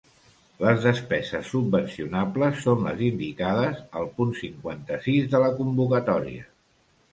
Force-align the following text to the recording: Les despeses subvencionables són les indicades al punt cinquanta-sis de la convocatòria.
Les 0.61 0.79
despeses 0.85 1.51
subvencionables 1.55 2.57
són 2.65 2.81
les 2.89 3.05
indicades 3.09 3.85
al 4.01 4.09
punt 4.17 4.35
cinquanta-sis 4.41 5.31
de 5.37 5.45
la 5.47 5.55
convocatòria. 5.63 6.51